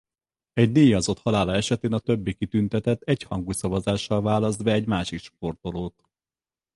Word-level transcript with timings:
Egy 0.53 0.71
díjazott 0.71 1.19
halála 1.19 1.53
esetén 1.55 1.93
a 1.93 1.99
többi 1.99 2.33
kitüntetett 2.33 3.01
egyhangú 3.01 3.51
szavazással 3.51 4.21
választ 4.21 4.63
be 4.63 4.71
egy 4.71 4.85
másik 4.87 5.19
sportolót. 5.19 6.03